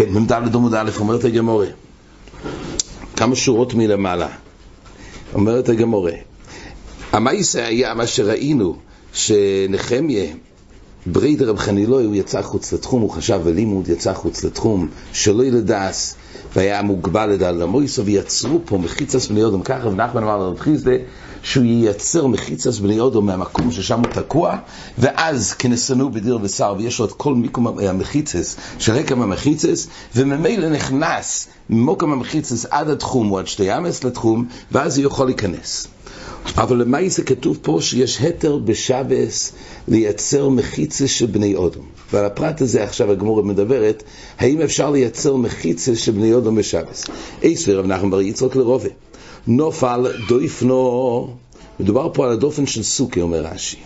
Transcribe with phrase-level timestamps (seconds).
[0.00, 1.66] כן, מ"ד עמוד א', אומרת הגמורה.
[3.16, 4.28] כמה שורות מלמעלה.
[5.34, 6.12] אומרת הגמורה.
[7.12, 8.76] המייסה היה מה שראינו,
[9.12, 10.24] שנחמיה,
[11.06, 16.14] בריד רב חנילוי, הוא יצא חוץ לתחום, הוא חשב בלימוד, יצא חוץ לתחום, שלא ילדס,
[16.56, 20.92] והיה מוגבל לדל למויסו, ויצרו פה מחיצס בני אודום, ככה רב נחמן אמר לרב חיסדה,
[21.42, 24.56] שהוא ייצר מחיצס בני אודום מהמקום ששם הוא תקוע,
[24.98, 29.86] ואז כנסנו בדיר בשר, ויש לו את כל מיקום המחיצס, של רקם המחיצס,
[30.16, 35.86] וממילא נכנס ממוקם המחיצס עד התחום, או עד שתי אמס לתחום, ואז הוא יכול להיכנס.
[36.56, 39.52] אבל למעשה כתוב פה שיש היתר בשבס
[39.88, 41.84] לייצר מחיצה של בני אודום.
[42.12, 44.02] ועל הפרט הזה עכשיו הגמורה מדברת,
[44.38, 47.04] האם אפשר לייצר מחיצה של בני אודום בשבס.
[47.42, 48.88] איסר רב נחמן בר יצחק לרובה.
[49.46, 51.34] נופל דויפנו,
[51.80, 53.76] מדובר פה על הדופן של סוכה, אומר רש"י.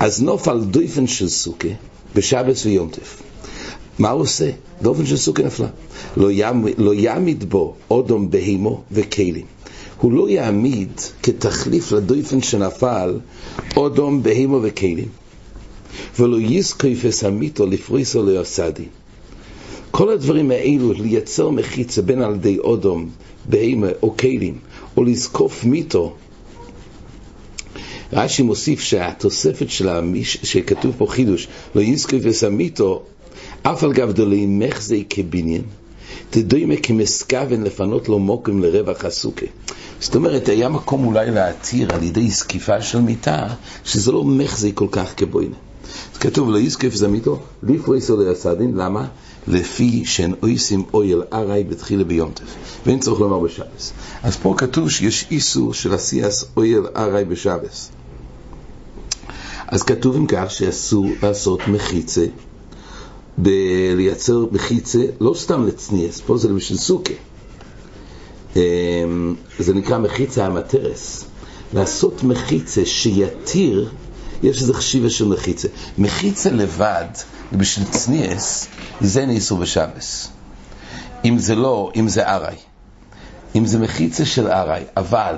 [0.00, 1.68] אז נופל דויפן של סוכה
[2.14, 3.22] בשבס ויום טף.
[3.98, 4.50] מה הוא עושה?
[4.82, 5.68] דופן של סוכה נפלה.
[6.16, 9.51] לא, יעמיד, לא יעמיד בו אודום בהימו וכלים.
[10.02, 13.18] הוא לא יעמיד כתחליף לדויפן שנפל
[13.76, 15.08] אודום בהימו וכלים.
[16.18, 18.84] ולא יזקויפס המיתו לפריסו ליוסדי.
[19.90, 23.10] כל הדברים האלו, לייצר מחיצה בין על ידי אודום,
[23.48, 24.58] בהימה או כלים,
[24.96, 26.14] או לזקוף מיתו,
[28.12, 33.02] רש"י מוסיף שהתוספת של המיש, שכתוב פה חידוש, לא יזקויפס המיתו,
[33.62, 35.62] אף על גב דולי מחזי כבניין,
[36.32, 39.46] תדוימה כמסכוון לפנות לו מוקם לרווח הסוכה.
[40.00, 43.48] זאת אומרת, היה מקום אולי להתיר על ידי זקיפה של מיטה,
[43.84, 45.54] שזה לא מחזי כל כך כבוינה.
[46.20, 49.06] כתוב, לא יזקף זה מיתו, לפריס או ליסדין, למה?
[49.46, 52.54] לפי שאין אויסים אויל ארעי בתחילה ביום טף,
[52.86, 53.92] ואין צורך לומר בשבס.
[54.22, 57.90] אז פה כתוב שיש איסור של עשייס אויל ארעי בשבס.
[59.68, 62.26] אז כתוב אם כך שאסור לעשות מחיצה,
[63.96, 67.14] לייצר מחיצה, לא סתם לצניאס, פה זה בשביל סוכה.
[69.58, 71.24] זה נקרא מחיצה המטרס.
[71.74, 73.90] לעשות מחיצה שיתיר,
[74.42, 75.68] יש איזה חשיבה של מחיצה.
[75.98, 77.04] מחיצה לבד,
[77.52, 78.68] בשביל צניאס,
[79.00, 80.28] זה ניסו בשבס.
[81.24, 82.56] אם זה לא, אם זה ארעי.
[83.54, 85.36] אם זה מחיצה של ארעי, אבל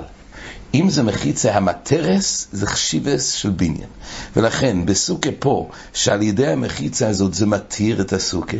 [0.75, 3.89] אם זה מחיצה המטרס, זה חשיבס של בניין.
[4.35, 8.57] ולכן, בסוכה פה, שעל ידי המחיצה הזאת זה מתיר את הסוכה,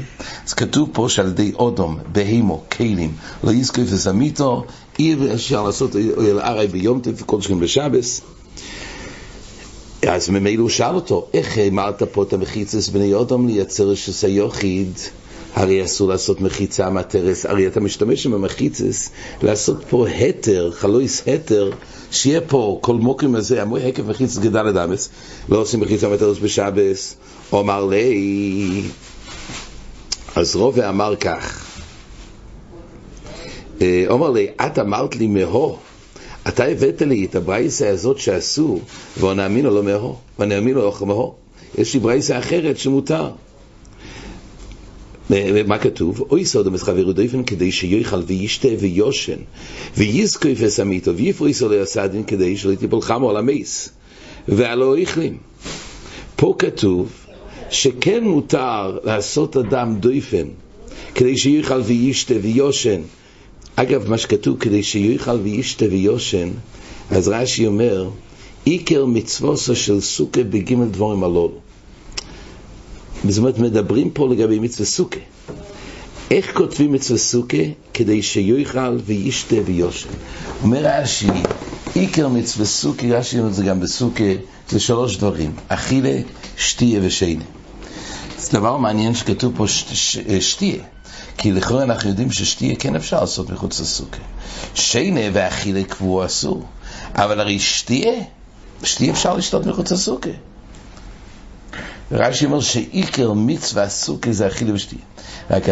[0.48, 4.66] אז כתוב פה שעל ידי אודום, בהימו, כלים, לא יזכוף וסמיתו,
[5.00, 8.22] אי אפשר לעשות אל ארעי ביום טף וכל שכם בשבס.
[10.08, 14.94] אז ממילא הוא שאל אותו, איך אמרת פה את המחיצס בני אודום לייצר שסה יוחיד?
[15.56, 19.10] הרי אסור לעשות מחיצה מהטרס, הרי אתה משתמש עם המחיצס
[19.44, 21.72] לעשות פה התר, חלויס התר,
[22.12, 25.10] שיהיה פה כל מוקרים הזה, אמרו הקף מחיצס גדל לדמס,
[25.50, 27.16] לא עושים מחיצה מהטרס בשבס,
[27.52, 28.82] אומר לי,
[30.36, 31.66] אז רובה אמר כך,
[34.08, 35.78] אומר לי, את אמרת לי מהו,
[36.48, 38.80] אתה הבאת לי את הברייסה הזאת שעשו,
[39.20, 41.34] ונאמין לו מהו, ונאמין לו מהו,
[41.78, 43.30] יש לי ברייסה אחרת שמותר.
[45.68, 46.22] מה כתוב?
[46.30, 49.38] אוי סוד המסחבר דויפן כדי שיוכל וישתה ויושן
[49.98, 53.90] ויזקוף אסמיתו ויפריסו ליסדין כדי שלא תיפול חמו על המייס
[54.48, 55.38] והלא איכלים.
[56.36, 57.12] פה כתוב
[57.70, 60.48] שכן מותר לעשות אדם דויפן
[61.16, 63.02] כדי שיוכל וישתה ויושן.
[63.76, 66.50] אגב מה שכתוב כדי שיוכל וישתה ויושן
[67.12, 68.10] אז רש"י אומר
[68.66, 71.65] עיקר מצווסו של סוכה בגימל דבורים הללו
[73.30, 75.20] זאת אומרת, מדברים פה לגבי מצווה סוכה.
[76.32, 77.58] איך כותבים מצווה סוכה?
[77.94, 80.10] כדי שיוכל וישתה ויושן.
[80.64, 81.28] אומר רש"י,
[81.96, 84.24] עיקר מצווה סוכה, רש"י אומר את זה גם בסוכה,
[84.70, 86.20] זה שלוש דברים, אכילה,
[86.58, 87.44] שתיה ושיינה.
[88.40, 89.66] זה דבר מעניין שכתוב פה
[90.40, 90.84] שתיה,
[91.38, 94.22] כי לכאורה אנחנו יודעים ששתיה כן אפשר לעשות מחוץ לסוכה.
[94.76, 96.66] שיינה ואכילה קבוע אסור,
[97.16, 98.14] אבל הרי שתיה,
[98.84, 100.30] שתיה אפשר לשתות מחוץ לסוכה.
[102.12, 105.02] רש"י אומר שעיקר מצווה סוכה זה אכילה ושתייה.
[105.50, 105.64] רק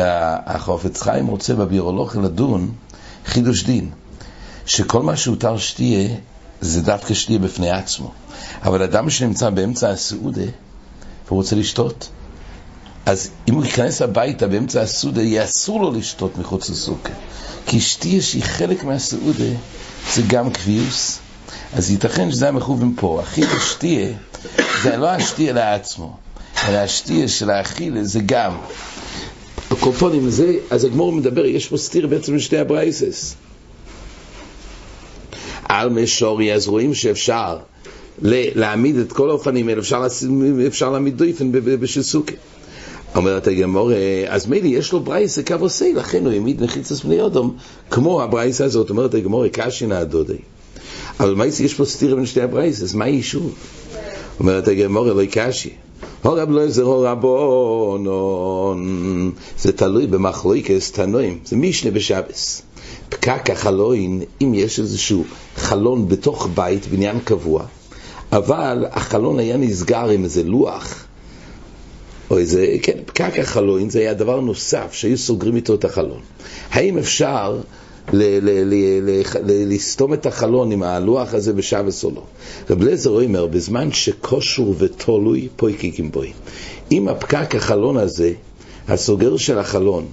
[0.46, 2.72] החופץ חיים רוצה בבירולוגיה לדון
[3.26, 3.90] חידוש דין,
[4.66, 6.09] שכל מה שהותר שתייה
[6.62, 8.12] זה דווקא שתייה בפני עצמו.
[8.64, 10.46] אבל אדם שנמצא באמצע הסעודה
[11.28, 12.09] והוא רוצה לשתות,
[13.06, 17.14] אז אם הוא ייכנס הביתה באמצע הסעודה, יהיה אסור לו לשתות מחוץ לסוכה.
[17.66, 19.53] כי שתייה שהיא חלק מהסעודה
[20.14, 21.20] זה גם קביוס,
[21.74, 23.22] אז ייתכן שזה המכוון פה.
[23.24, 24.09] אכילה שתייה
[24.84, 26.18] זה לא השתייה לעצמו,
[26.68, 28.52] אלא השתייה של האכילה זה גם.
[29.72, 33.36] הקופונים זה, אז הגמור מדבר, יש פה סתיר בעצם לשתי הברייסס.
[35.64, 37.58] על משורי, אז רואים שאפשר
[38.22, 40.08] להעמיד את כל האופנים האלה, אפשר,
[40.68, 42.36] אפשר להעמיד דויפן בשל סוכה.
[43.16, 43.92] אומרת הגמור,
[44.28, 47.58] אז מילא יש לו ברייס קו עושה, לכן הוא העמיד מחיצת בני אודום,
[47.90, 50.38] כמו הברייס הזאת, אומרת הגמור, קשינה הדודי.
[51.20, 53.56] אבל מה יש פה סתירה בין שתי הברייס, אז מה יישוב?
[54.40, 55.70] אומרת הגמור, אלוהי קשי.
[56.23, 58.11] הורב לא זה הורבונון,
[59.58, 62.61] זה תלוי במחלוקס תנועים, זה משנה בשבס.
[63.09, 65.23] פקק החלון, אם יש איזשהו
[65.55, 67.66] חלון בתוך בית, בניין קבוע,
[68.31, 71.05] אבל החלון היה נסגר עם איזה לוח,
[72.29, 76.22] או איזה, כן, פקק החלון זה היה דבר נוסף שהיו סוגרים איתו את החלון.
[76.72, 77.61] האם אפשר
[79.46, 82.23] לסתום את החלון עם הלוח הזה בשבס או לא?
[82.70, 86.34] רב לזר אומר, בזמן שכושר ותולוי פויקיקים בוי.
[86.91, 88.34] אם הפקק החלון הזה,
[88.88, 90.05] הסוגר של החלון,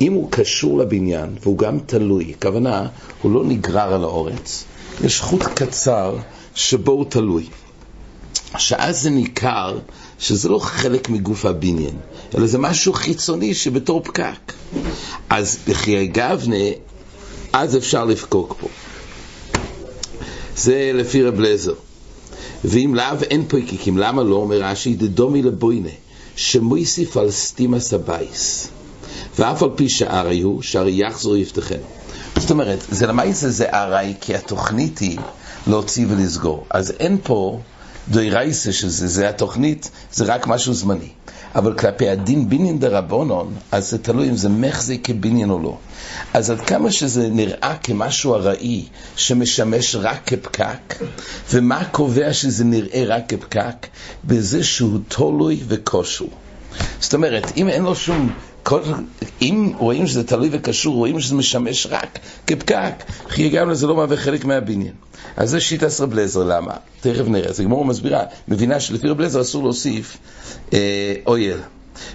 [0.00, 2.88] אם הוא קשור לבניין והוא גם תלוי, הכוונה,
[3.22, 4.64] הוא לא נגרר על האורץ,
[5.04, 6.16] יש חוט קצר
[6.54, 7.46] שבו הוא תלוי.
[8.58, 9.78] שאז זה ניכר
[10.18, 11.96] שזה לא חלק מגוף הבניין,
[12.38, 14.52] אלא זה משהו חיצוני שבתור פקק.
[15.30, 16.64] אז בחיי גבנה,
[17.56, 18.68] אז אפשר לפקוק פה.
[20.56, 21.74] זה לפי רב לזר.
[22.64, 24.34] ואם לאו אין פויקיקים, למה לא?
[24.36, 25.88] אומר רש"י, דדומי לבוינה,
[26.36, 28.68] שמויסיף על סתימה סבייס.
[29.38, 31.76] ואף על פי שהרי הוא, שהרי יחזור יפתחנו.
[32.36, 35.18] זאת אומרת, זה למעשה זה הרי, כי התוכנית היא
[35.66, 36.64] להוציא ולסגור.
[36.70, 37.60] אז אין פה
[38.08, 41.08] דוירייסה שזה, זה התוכנית, זה רק משהו זמני.
[41.54, 45.78] אבל כלפי הדין בינין דרבונון, אז זה תלוי אם זה מחזיק כבינין או לא.
[46.34, 48.86] אז עד כמה שזה נראה כמשהו ארעי
[49.16, 50.94] שמשמש רק כפקק,
[51.52, 53.86] ומה קובע שזה נראה רק כפקק?
[54.24, 56.26] בזה שהוא תולוי וקושו.
[57.00, 58.32] זאת אומרת, אם אין לו שום
[58.64, 58.80] כל,
[59.42, 64.16] אם רואים שזה תלוי וקשור, רואים שזה משמש רק כפקק, חיי גמלה זה לא מהווה
[64.16, 64.92] חלק מהבניין.
[65.36, 66.72] אז זה שיטה עשרה בלזר, למה?
[67.00, 67.48] תכף נראה.
[67.48, 70.18] אז הגמור מסבירה, מבינה שלפי רב בלזר אסור להוסיף
[70.72, 71.58] אה, אויל.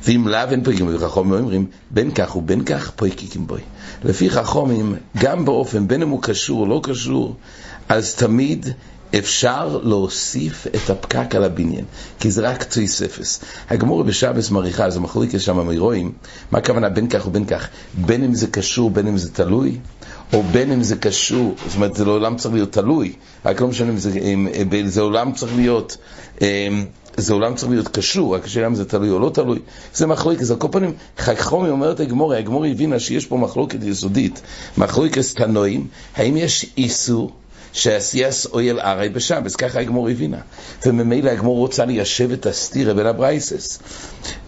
[0.03, 3.61] ואם לאו אין פויקים, וחכומים אומרים, בין כך ובין כך פויקיקים בוי.
[4.03, 7.35] לפי חכומים, גם באופן, בין אם הוא קשור או לא קשור,
[7.89, 8.73] אז תמיד
[9.17, 11.85] אפשר להוסיף את הפקק על הבניין,
[12.19, 13.43] כי זה רק תויס אפס.
[13.69, 16.11] הגמור בשבס מריחה, זה מחליקה שם מרואים,
[16.51, 17.67] מה הכוונה בין כך ובין כך?
[17.93, 19.77] בין אם זה קשור, בין אם זה תלוי,
[20.33, 23.13] או בין אם זה קשור, זאת אומרת, זה לעולם צריך להיות תלוי,
[23.45, 24.47] רק לא משנה אם זה, אם,
[24.85, 25.97] זה עולם צריך להיות,
[26.41, 26.85] אמ,
[27.17, 29.59] זה עולם צריך להיות קשור, רק השאלה אם זה תלוי או לא תלוי,
[29.93, 34.41] זה מחלוקת, אז על כל פנים, חכמי אומרת הגמור, הגמור הבינה שיש פה מחלוקת יסודית,
[34.77, 37.31] מחלוקת תנועים, האם יש איסור
[37.73, 40.37] שעשיית אוהל עראי בשבת, ככה הגמרא הבינה.
[40.85, 43.79] וממילא הגמרא רוצה ליישב את הסתירה בין הברייתות.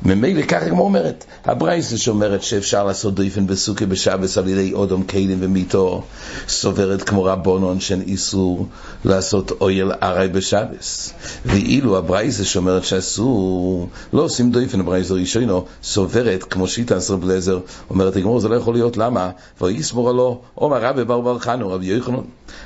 [0.04, 5.38] ממילא ככה הגמרא אומרת, הברייתא שאומרת שאפשר לעשות דופן בסוכה בשבת על ידי אדם כלים
[5.42, 6.04] ומיטה,
[6.48, 8.68] סוברת כמו רבנן שאין איסור
[9.06, 11.14] לעשות אוהל עראי בשבת.
[11.46, 18.16] ואילו הברייתא שאומרת שאסור, לא עושים דופן, הברייתא ראשונה, סוברת כמו שיטת רבי אליעזר, אומרת
[18.16, 19.30] הגמרא זה לא יכול להיות, למה?
[19.62, 22.22] ויסמור עלו, עומר רבי בר בר חנו, רבי יוחנן.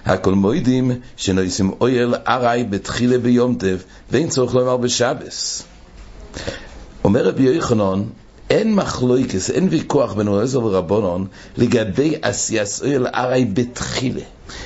[0.06, 3.78] הכל מוידים שנויסים אויל ארעי בתחילה ביום טב
[4.12, 5.64] ואין צורך לומר בשבס.
[7.04, 8.04] אומר רבי יוחנן,
[8.50, 11.28] אין מחלויקס, אין ויכוח בין אוהזר ורבונון
[11.58, 14.22] לגבי עשייס אויל ארעי בתחילה.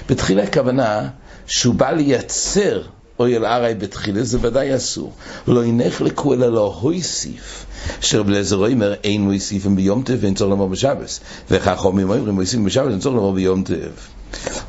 [0.10, 1.10] בתחילה הכוונה
[1.46, 2.82] שהוא בא לייצר
[3.20, 5.14] אויל ארעי בתחילה, זה ודאי אסור.
[5.48, 7.66] לא ינך לקו אלא לא הויסיף.
[8.02, 11.20] שרב אליעזר אומר, אין מויסיפים ביום טב ואין צורך לומר בשבס.
[11.52, 14.19] וכך אומרים, מויסיפים בשבס, אין צורך לומר ביום טב.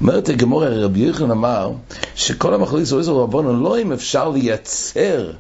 [0.01, 1.73] אומרת הגמור, רבי יוחנן אמר
[2.15, 5.33] שכל המחליט זו רבונו לא אם אפשר לייצר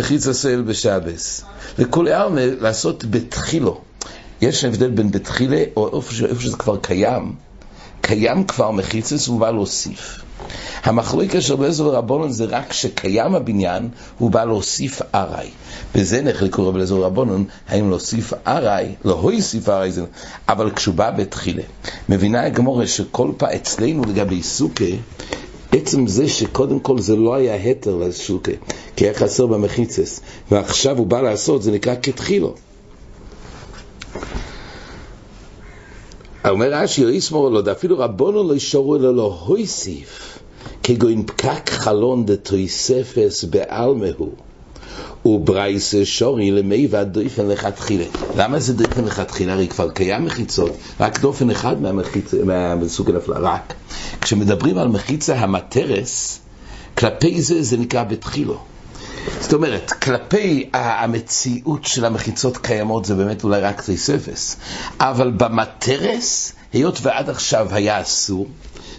[0.00, 1.44] חיץ הסל בשבס.
[1.78, 3.80] לכולי עלמא לעשות בתחילו.
[4.40, 7.34] יש הבדל בין בתחילה או איפה שזה כבר קיים.
[8.00, 10.22] קיים כבר מחיצס ובא להוסיף.
[10.82, 15.50] המחלוקת של בלזר ורבונון זה רק שקיים הבניין, הוא בא להוסיף ארעי.
[15.94, 19.90] וזה נחלקו רב בלזר ורבונון, האם להוסיף ארעי, לא הוסיף ארעי,
[20.48, 21.62] אבל כשהוא בא בתחילה.
[22.08, 24.84] מבינה הגמורה שכל פעם אצלנו לגבי סוכה,
[25.72, 28.52] עצם זה שקודם כל זה לא היה היתר לסוכה,
[28.96, 30.20] כי היה חסר במחיצס,
[30.50, 32.54] ועכשיו הוא בא לעשות, זה נקרא כתחילו.
[36.48, 40.31] אומר רש"י, יסמור לו, אפילו רבונו לא ישורו אלא לא הוסיף.
[40.82, 44.32] כגון פקק חלון דתויספס בעלמהו.
[45.24, 48.04] וברייס שורי למי והדויפן לכתחילה.
[48.36, 49.52] למה זה דויפן לכתחילה?
[49.52, 51.76] הרי כבר קיים מחיצות, רק דופן אחד
[52.44, 53.74] מהסוג הנפלא, רק.
[54.20, 56.40] כשמדברים על מחיצה המטרס,
[56.98, 58.58] כלפי זה זה נקרא בתחילו.
[59.40, 64.56] זאת אומרת, כלפי המציאות של המחיצות קיימות זה באמת אולי רק תריספס,
[65.00, 68.46] אבל במטרס היות ועד עכשיו היה אסור,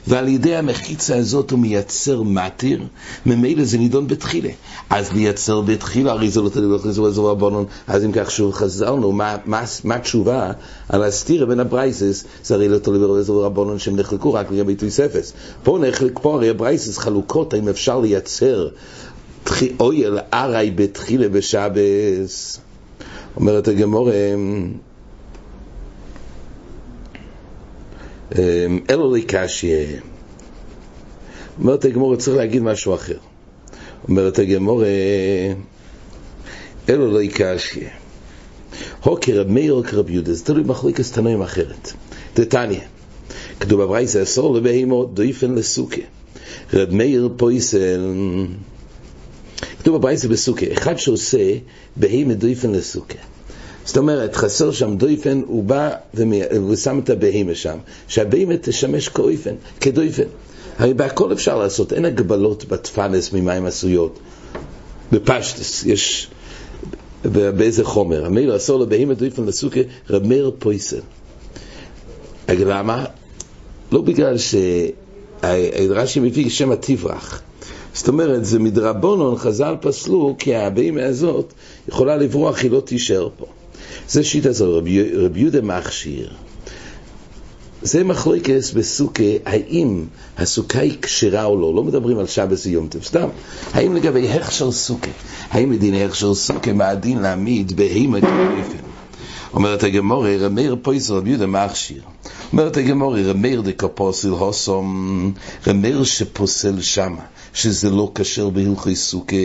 [0.07, 2.83] ועל ידי המחיצה הזאת הוא מייצר מתיר,
[3.25, 4.49] ממילא זה נידון בתחילה.
[4.89, 9.11] אז לייצר בתחילה, הרי זה לא תלוי בחזור אזור הבונון, אז אם כך שוב חזרנו,
[9.11, 10.51] מה, מה, מה התשובה
[10.89, 15.33] על הסתירה בין הברייסס, זה הרי לא תלוי באזור הבונון שהם נחלקו רק לגבי תויספס.
[15.63, 18.67] פה נחלק, פה הרי הברייסס חלוקות, האם אפשר לייצר
[19.79, 22.59] אויל ארעי בתחילה בשבס.
[23.35, 24.13] אומרת הגמורה,
[28.39, 29.87] אמ, אלו לי קשיה.
[31.59, 33.17] אומרת הגמורה, צריך להגיד משהו אחר.
[34.07, 34.87] אומרת הגמורה,
[36.89, 37.89] אלו לי קשיה.
[39.03, 41.91] הו כרב מאיר או כרב יהודה, זה תלוי מחליקת תנועים אחרת.
[42.35, 42.79] דתניא,
[43.59, 46.01] כתוב בברייסה, אסור לבהימו דויפן לסוכה.
[46.73, 48.15] רב מאיר פויסל,
[49.79, 51.53] כתוב בברייסה בסוכה, אחד שעושה
[51.95, 53.17] בהימה דויפן לסוכה.
[53.85, 55.89] זאת אומרת, חסר שם דויפן, הוא בא
[56.69, 57.77] ושם את הבהימה שם,
[58.07, 60.23] שהבהימה תשמש כאויפן, כדויפן.
[60.79, 64.19] הרי בהכל אפשר לעשות, אין הגבלות בתפנס ממים עשויות.
[65.11, 66.27] בפשטס, יש
[67.23, 68.25] באיזה חומר.
[68.25, 69.79] המילא אסור לבהימה דויפן לסוכה
[70.11, 71.01] רמר פויסל.
[72.49, 73.05] למה?
[73.91, 77.41] לא בגלל שרש"י מביא שם התברח.
[77.93, 81.53] זאת אומרת, זה מדרבונון, חז"ל פסלו, כי הבהימה הזאת
[81.87, 83.45] יכולה לברוח, היא לא תישאר פה.
[84.09, 86.29] זה שיטה זו, רבי, רבי יהודה מכשיר.
[87.81, 90.05] זה מחלוקס בסוכה, האם
[90.37, 93.27] הסוכה היא כשרה או לא, לא מדברים על שבס ויום טוב, סתם.
[93.73, 95.11] האם לגבי הכשר סוכה,
[95.49, 98.83] האם לדיני הכשר סוכה מעדין להעמיד בהימה כאופן?
[99.53, 102.01] אומרת הגמורי, רמיר פויסר רבי יהודה מכשיר.
[102.53, 105.33] אומרת הגמורי, רמיר דקפוסיל הוסום,
[105.67, 107.21] רמיר שפוסל שמה,
[107.53, 109.35] שזה לא כשר בהלכי סוכה.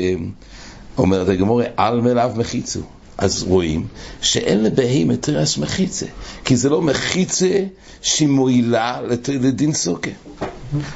[0.98, 2.80] אומרת הגמורי, על מלאב מחיצו.
[3.18, 3.86] אז רואים
[4.20, 6.06] שאין לבהימה תרס מחיצה,
[6.44, 7.64] כי זה לא מחיצה
[8.02, 10.10] שהיא מועילה לדין סוכה.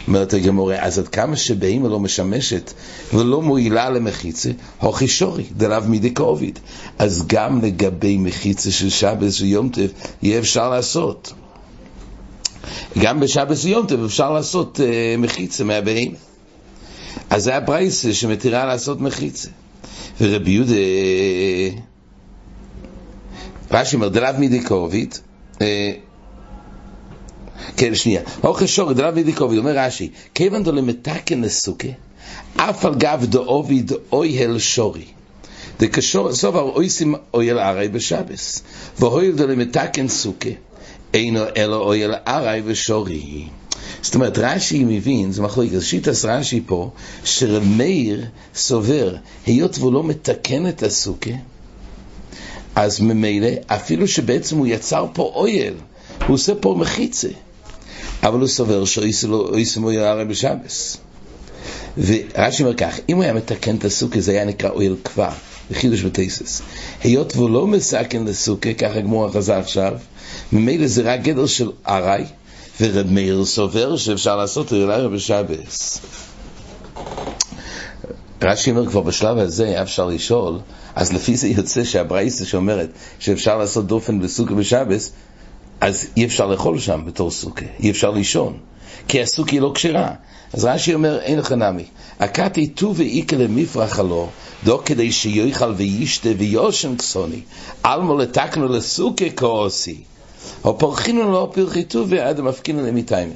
[0.09, 2.73] אומרת הגמורה, אז עד כמה שבהימה לא משמשת
[3.15, 4.51] ולא מועילה למחיצה,
[4.81, 6.59] הוכי שורי, דלאו מידי כעוביד.
[6.99, 9.91] אז גם לגבי מחיצה של שבס ויום טף
[10.23, 11.33] יהיה אפשר לעשות.
[12.99, 16.17] גם בשבס ויום טף אפשר לעשות uh, מחיצה מהבהימה.
[17.31, 19.49] אז זה הברייסה שמתירה לעשות מחיצה.
[20.21, 20.75] ורבי יהודה...
[23.73, 25.21] רש"י אומר, דלאו מדיקורבית,
[25.63, 25.93] אה,
[27.77, 28.21] כן, שנייה.
[28.45, 31.89] אוכל שורי, דלאו מדיקורבית, אומר רש"י, כיוון דו למתקן לסוכה,
[32.57, 35.05] אף על גב דאוביד אויהל שורי.
[35.81, 38.63] דקשור סובר אויסים אויל ארי בשבס,
[38.99, 40.51] והויל דו למתקן סוכה,
[41.15, 43.47] אינו אלו אויל ארי ושורי.
[44.03, 46.91] זאת אומרת, רש"י מבין, זה מחליק, אז שיטס רש"י פה,
[47.25, 49.17] שרמאיר סובר,
[49.47, 51.31] היות והוא לא מתקן את הסוכה,
[52.75, 55.75] אז ממילא, אפילו שבעצם הוא יצר פה אויל,
[56.27, 57.29] הוא עושה פה מחיצה,
[58.23, 60.97] אבל הוא סובר שאיסמו יערה בשבס.
[61.99, 65.31] ורש"י אומר כך, אם הוא היה מתקן את הסוכה, זה היה נקרא אויל כבר,
[65.71, 66.63] בחידוש בתייסס.
[67.03, 69.93] היות והוא לא מסכן לסוכה, ככה גמור החזה עכשיו,
[70.53, 72.25] ממילא זה רק גדר של ארעי,
[72.81, 76.01] ורב מאיר סובר שאפשר לעשות אויל ארעי בשבס.
[78.43, 80.59] רש"י אומר כבר בשלב הזה, היה אפשר לשאול,
[80.95, 85.13] אז לפי זה יוצא שהברייסה שאומרת שאפשר לעשות דופן בסוכה בשבס,
[85.81, 88.59] אז אי אפשר לאכול שם בתור סוכה, אי אפשר לישון,
[89.09, 90.15] כי הסוכה היא לא כשרה.
[90.53, 91.85] אז רש"י אומר, אין לך נמי.
[92.21, 94.29] הכתי טו ואיקה למפרח הלא,
[94.65, 97.41] דו כדי שיוכל וישתה ויושם כסוני,
[97.83, 100.03] עלמו לתקנו לסוכה כעוסי.
[100.65, 103.35] או פורחינו לו פרחיתו ועד המפקינו למיתיימה.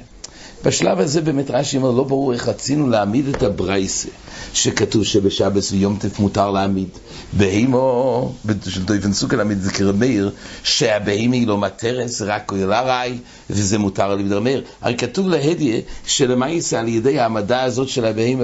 [0.65, 4.09] בשלב הזה באמת רש"י אומר, לא ברור איך רצינו להעמיד את הברייסה,
[4.53, 6.87] שכתוב שבשבס ויום טף מותר להעמיד.
[7.33, 8.33] בהימו,
[8.69, 10.31] של דויפן סוכה להעמיד את זה כרמאיר,
[10.63, 13.17] שהבהימה היא לא מטרס, רק כהלה ראי,
[13.49, 14.63] וזה מותר על ידי מאיר.
[14.81, 18.43] הרי כתוב להדיה, שלמעשה על ידי העמדה הזאת של הבהימה,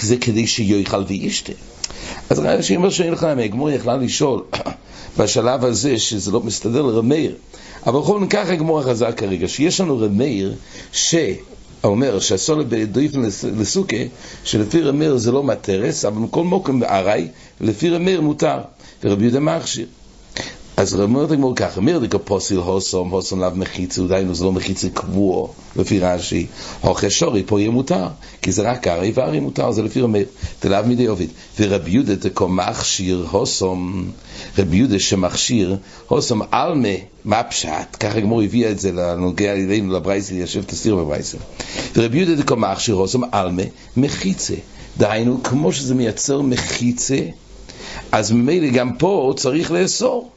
[0.00, 1.52] זה כדי שיאכל וישתה.
[2.30, 4.42] אז רש"י אומר שאין לך נמי, גמור יכלה לשאול
[5.18, 7.34] בשלב הזה, שזה לא מסתדר לרמאיר.
[7.86, 10.54] אבל בכל זאת ככה גמור החזק כרגע, שיש לנו רמאיר
[10.92, 13.22] שאומר שהסולת בדויפן
[13.58, 13.96] לסוכה,
[14.44, 17.28] שלפי רמאיר זה לא מטרס, אבל מכל מוקם בארעי,
[17.60, 18.58] לפי רמאיר מותר,
[19.04, 19.86] ורבי יהודה מכשיר.
[20.80, 24.88] אז אומרת הגמור ככה, מיר דקה פוסיל הוסום, הוסום לאו מחיצה, דיינו זה לא מחיצה
[24.88, 26.46] קבוע, לפי רש"י,
[26.80, 28.06] הוכה שורי, פה יהיה מותר,
[28.42, 30.26] כי זה רק ארי וארי מותר, זה לפי רמיר,
[30.58, 31.26] תלאו מידי עובד.
[31.58, 34.10] ורבי יהודה דקה מכשיר הוסום,
[34.58, 35.76] רבי יהודה שמכשיר,
[36.08, 36.88] הוסום עלמה,
[37.24, 37.96] מה פשט?
[38.00, 41.38] ככה הגמור הביאה את זה לנוגע אלינו לברייסל, יושב תסתיר בברייסל.
[41.96, 43.62] ורבי יהודה דקה מכשיר הוסום עלמה,
[43.96, 44.54] מחיצה.
[44.98, 47.18] דהיינו, כמו שזה מייצר מחיצה,
[48.12, 50.30] אז ממילא גם פה צריך לאסור.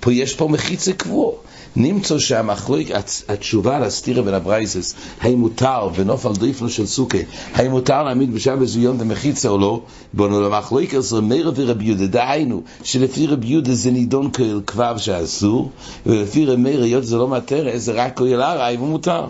[0.00, 1.32] פה יש פה מחיצה קבוע.
[1.76, 2.88] נמצא שהמחלוק,
[3.28, 7.18] התשובה לסתירה בין הברייסס, האם מותר ונופל דריפנו של סוכה,
[7.54, 12.62] האם מותר להעמיד בשבת זויון דמחיצה או לא, בונו למחלוק הזה מאיר ורבי יהודה, דהיינו,
[12.82, 15.70] שלפי רבי יהודה זה נידון כאל כבב שאסור,
[16.06, 19.24] ולפי רבי מאיר, היות זה לא מטרה, זה רק כהל הרעי ומותר.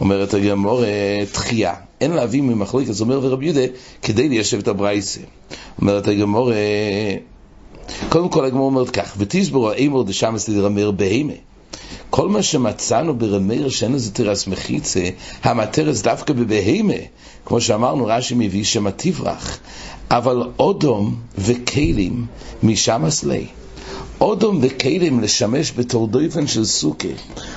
[0.00, 0.82] אומרת הגמור,
[1.32, 1.74] תחייה.
[2.00, 3.60] אין להביא ממחלוקת זומר ורבי יהודה
[4.02, 5.20] כדי ליישב את הברייסה.
[5.80, 6.52] אומרת הגמור,
[8.08, 11.32] קודם כל הגמור אומרת כך, ותסברו האמור דשמס לרמר בהימה.
[12.10, 15.08] כל מה שמצאנו ברמר שאין לזה תרס מחיצה,
[15.42, 16.94] המטרס דווקא בבהימה,
[17.44, 19.58] כמו שאמרנו, רש"י מביא שמה תברח,
[20.10, 22.26] אבל אודום וכלים
[22.62, 23.46] משם אסלי.
[24.20, 27.08] אודום וכלים לשמש בתור דויפן של סוכה.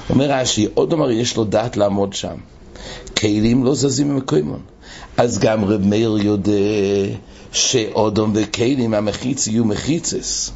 [0.10, 2.36] אומר רש"י, אודום הרי יש לו דעת לעמוד שם.
[3.18, 4.60] כלים לא זזים ממקוימון.
[5.18, 6.52] אז גם רב מאיר יודע
[7.52, 10.52] שאודום וכלים המחיץ יהיו מחיצס.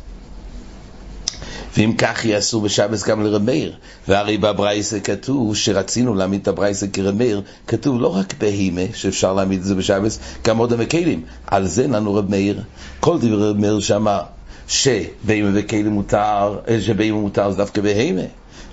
[1.78, 3.76] ואם כך יעשו בשבס גם לרב מאיר.
[4.08, 9.60] והרי בברייסה כתוב שרצינו להעמיד את הברייסה כרב מאיר, כתוב לא רק בהימה שאפשר להעמיד
[9.60, 11.22] את זה בשבס, גם אודום וכלים.
[11.48, 12.62] על זה לנו רב מאיר.
[13.00, 14.22] כל דברי רב מאיר שאמר
[14.68, 18.22] שבהימה וכלים מותר, שבהימה מותר זה דווקא בהימה.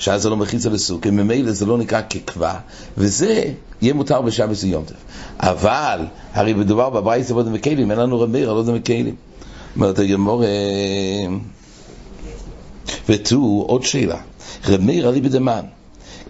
[0.02, 2.58] שאז זה לא מחיצה לסוכה, ממילא זה לא נקרא כקווה,
[2.98, 3.44] וזה
[3.82, 4.96] יהיה מותר בשבס ויום טוב.
[5.40, 6.00] אבל,
[6.32, 9.14] הרי מדובר בברייס עבוד המקלים, אין לנו רמיר על עוד המקלים.
[9.76, 10.44] אומרת הגמור,
[13.08, 14.20] ותו עוד שאלה,
[14.68, 15.64] רמיר עלי בדמן.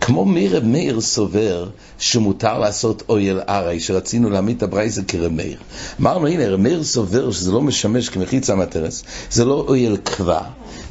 [0.01, 5.59] כמו מרב מאיר סובר שמותר לעשות אויל ארי, שרצינו להעמיד את הברייזה כרב מאיר.
[6.01, 10.43] אמרנו, הנה, רב סובר שזה לא משמש כמחיצה מטרס, זה לא אויל קווה.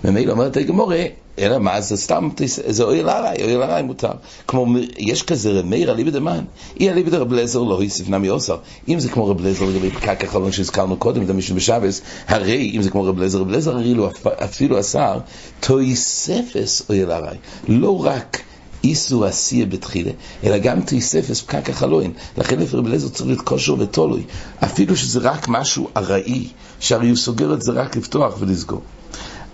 [0.04, 1.04] ממילא אומרת הגמורה,
[1.42, 4.12] אלא מה, זה סתם, זה אויל ארי, אויל ארי מותר.
[4.48, 4.66] כמו,
[4.98, 6.44] יש כזה רב מאיר אליבא דמן,
[6.80, 8.58] אי אליבא דרב לזר לא הוסיף נמי אוסר.
[8.88, 12.82] אם זה כמו רב לזר לגבי פקק החלון שהזכרנו קודם, זה מישהו בשבס, הרי אם
[12.82, 15.20] זה כמו רב לזר, רב לזר הרי לו אפילו אסר,
[15.60, 17.38] תויספס אויל ארי.
[17.68, 18.42] לא רק
[18.84, 20.12] איסו עשייה בתחילה,
[20.44, 22.12] אלא גם תיספס פקק החלוין.
[22.38, 24.24] לכן לפי רב אליעזר צריך להיות כושר ותולוי.
[24.64, 26.48] אפילו שזה רק משהו ארעי,
[26.80, 28.82] שהרי הוא סוגר את זה רק לפתוח ולסגור.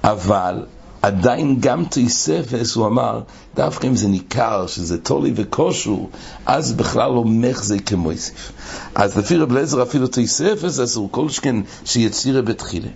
[0.04, 0.64] אבל
[1.02, 3.22] עדיין גם תיספס, הוא אמר,
[3.56, 6.08] דווקא אם זה ניכר שזה תולי וכושו,
[6.46, 8.52] אז בכלל לא מחזי כמויסיף.
[8.96, 12.90] אז לפי רב אליעזר אפילו תיספס, אסור כל שכן שיצירה בתחילה.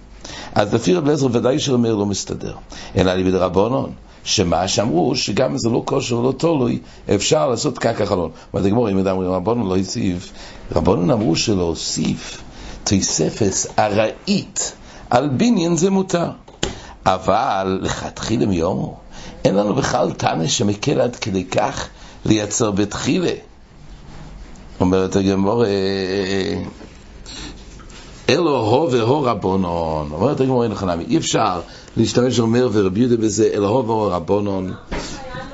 [0.55, 2.53] אז לפי רב אליעזר ודאי שאומר לא מסתדר,
[2.95, 3.91] אלא לי בדרבנון.
[4.23, 6.79] שמה שאמרו שגם אם זה לא כושר ולא תולוי,
[7.15, 8.31] אפשר לעשות קקע חלון.
[8.53, 10.31] אבל הגמור, אם אדם אומרים, רבונון לא הוסיף,
[10.75, 12.41] רבונון אמרו שלהוסיף
[12.83, 14.73] תוספס ארעית
[15.09, 16.29] על בניין זה מותר.
[17.05, 18.97] אבל לכתחילה מיומו,
[19.45, 21.87] אין לנו בכלל תנא שמקל עד כדי כך
[22.25, 23.31] לייצר בתחילה.
[24.79, 25.63] אומרת הגמור,
[28.29, 30.11] אלו הו והו רבונון.
[30.11, 31.61] אומרת הגמור, אין לך נמי, אי אפשר
[31.97, 34.73] להשתמש אומר ורבי יהודה בזה, אלו הו והו רבונון.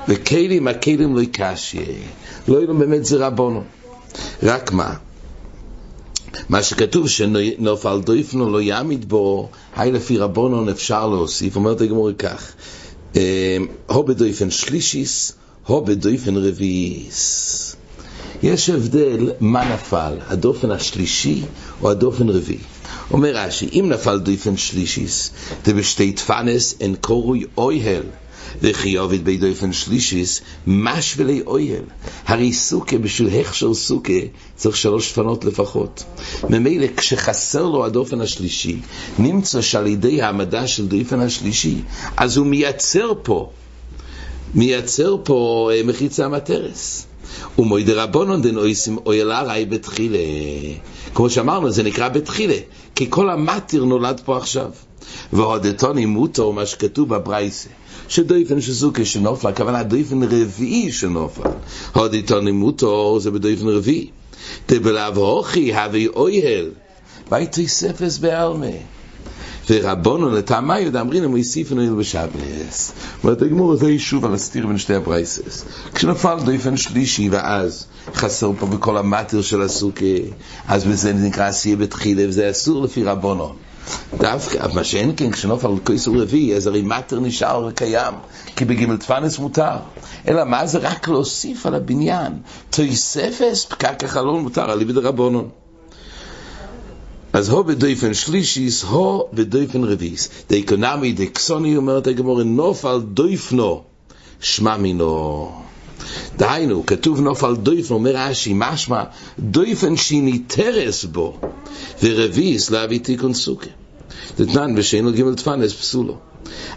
[0.08, 1.82] וכלים, הכלים לא יקשיה.
[2.48, 3.64] לא יהיו באמת זה רבונון.
[4.42, 4.94] רק מה?
[6.48, 12.52] מה שכתוב שנופל דויפנו לא יעמיד בו, היי לפי רבונון אפשר להוסיף, אומרת הגמור כך,
[13.86, 15.32] הו בדויפן שלישיס,
[15.66, 17.76] הו בדויפן רביעיס.
[18.42, 21.42] יש הבדל מה נפל, הדופן השלישי
[21.82, 22.58] או הדופן רביעי.
[23.10, 25.30] אומר רש"י, אם נפל דופן שלישיס,
[25.64, 28.02] זה בשתי תפנס אין קורוי אויהל.
[28.98, 31.82] עובד בי דופן שלישיס, משוולי אויל.
[32.26, 34.12] הרי סוכה, בשביל הכשר סוכה,
[34.56, 36.04] צריך שלוש תפנות לפחות.
[36.50, 38.80] ממילא, כשחסר לו הדופן השלישי,
[39.18, 41.76] נמצא שעל ידי העמדה של דופן השלישי,
[42.16, 43.50] אז הוא מייצר פה,
[44.54, 47.06] מייצר פה מחיצה מטרס.
[47.58, 50.18] ומוידי רבונון דן אויסים אויל הרי בתחילה.
[51.14, 52.58] כמו שאמרנו, זה נקרא בתחילה,
[52.94, 54.70] כי כל המטיר נולד פה עכשיו.
[55.32, 57.68] והודתוני מוטו, מה שכתוב בברייסה,
[58.08, 61.50] שדויפן שזוקה שנופל, הכוונה דויפן רביעי שנופל.
[61.94, 64.10] הודתוני מוטו זה בדויפן רביעי.
[64.68, 66.70] דבלאו הוכי הווי אויהל,
[67.30, 68.66] בייטוי ספס בעלמה.
[69.70, 72.92] ורבונו לטעמה יהודה אמרינם הוא יסיף בשבס.
[73.24, 75.64] אומרת הגמור זה יישוב על הסתיר בין שתי הברייסס.
[75.94, 80.04] כשנפל דויפן שלישי ואז חסר פה בכל המטר של הסוכה,
[80.68, 83.54] אז בזה נקרא עשייה בתחילה וזה אסור לפי רבונו.
[84.18, 88.14] דווקא, מה שאין כן, כשנופל כיסור רביעי, אז הרי מטר נשאר וקיים,
[88.56, 89.76] כי בגימל תפנס מותר.
[90.28, 92.32] אלא מה זה רק להוסיף על הבניין?
[92.70, 95.48] תויספס פקק החלון מותר, על ידי רבונון.
[97.32, 100.28] אז הו בדויפן שלישיס, הו בדויפן רביס.
[100.50, 103.82] דאיקונמי, דקסוני, אומרת הגמור, נופל דויפנו,
[104.40, 105.52] שמע מינו.
[106.36, 109.04] דהיינו, כתוב נופל דויפנו, אומר רש"י, משמע,
[109.38, 111.40] דויפן שניטרס בו,
[112.02, 113.70] ורביס להביא תיקון סוכה.
[114.38, 116.16] דתנן ושאין לו גימל תפנס פסולו.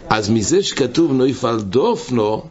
[0.08, 2.42] אז מזה שכתוב נויפל דופנו,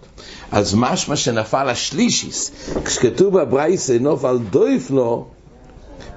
[0.52, 2.52] אז משמע שנפל השלישיס.
[2.86, 5.28] כשכתוב בברייסה נופל דויפנו,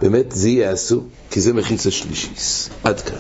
[0.01, 2.71] באמת זה יהיה אסור, כי זה מחיץ השלישיס.
[2.85, 3.19] עד כאן.